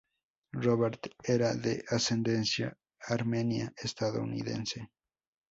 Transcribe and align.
Robert 0.55 1.13
era 1.27 1.53
de 1.53 1.85
ascendencia 1.91 2.75
armenia-estadounidense. 3.01 4.89